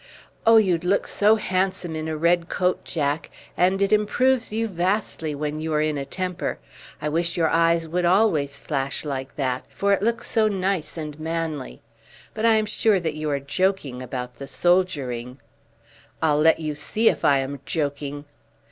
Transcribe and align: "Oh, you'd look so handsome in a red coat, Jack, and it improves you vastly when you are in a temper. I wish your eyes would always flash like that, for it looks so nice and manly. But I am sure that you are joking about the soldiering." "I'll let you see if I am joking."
"Oh, 0.47 0.57
you'd 0.57 0.83
look 0.83 1.05
so 1.05 1.35
handsome 1.35 1.95
in 1.95 2.07
a 2.07 2.17
red 2.17 2.49
coat, 2.49 2.83
Jack, 2.83 3.29
and 3.55 3.83
it 3.83 3.93
improves 3.93 4.51
you 4.51 4.67
vastly 4.67 5.35
when 5.35 5.61
you 5.61 5.71
are 5.75 5.81
in 5.81 5.95
a 5.95 6.05
temper. 6.05 6.57
I 6.99 7.07
wish 7.07 7.37
your 7.37 7.49
eyes 7.49 7.87
would 7.87 8.03
always 8.03 8.57
flash 8.57 9.05
like 9.05 9.35
that, 9.35 9.63
for 9.69 9.93
it 9.93 10.01
looks 10.01 10.27
so 10.27 10.47
nice 10.47 10.97
and 10.97 11.19
manly. 11.19 11.83
But 12.33 12.47
I 12.47 12.55
am 12.55 12.65
sure 12.65 12.99
that 12.99 13.13
you 13.13 13.29
are 13.29 13.39
joking 13.39 14.01
about 14.01 14.39
the 14.39 14.47
soldiering." 14.47 15.39
"I'll 16.19 16.39
let 16.39 16.59
you 16.59 16.73
see 16.73 17.07
if 17.07 17.23
I 17.23 17.37
am 17.37 17.59
joking." 17.67 18.25